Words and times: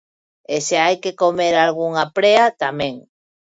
E 0.53 0.57
se 0.67 0.75
hai 0.83 0.95
que 1.03 1.17
comer 1.23 1.53
algunha 1.57 2.05
prea, 2.17 2.45
tamén. 2.63 2.95